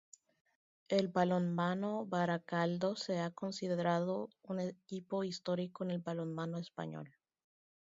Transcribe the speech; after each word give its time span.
El 0.89 1.09
Balonmano 1.09 2.07
Barakaldo 2.07 2.95
se 2.95 3.19
ha 3.19 3.29
considerado 3.29 4.29
un 4.41 4.59
equipo 4.61 5.23
histórico 5.23 5.83
en 5.83 5.91
el 5.91 5.99
balonmano 5.99 6.57
Español. 6.57 7.13